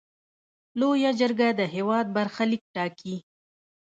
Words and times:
لویه 0.79 1.11
جرګه 1.19 1.47
د 1.59 1.61
هیواد 1.75 2.05
برخلیک 2.15 2.63
ټاکي. 2.75 3.15